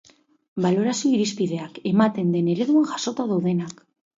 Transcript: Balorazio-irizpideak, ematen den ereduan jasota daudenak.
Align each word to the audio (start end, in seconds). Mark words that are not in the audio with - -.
Balorazio-irizpideak, 0.65 1.77
ematen 1.91 2.35
den 2.37 2.51
ereduan 2.55 2.91
jasota 2.95 3.31
daudenak. 3.35 3.89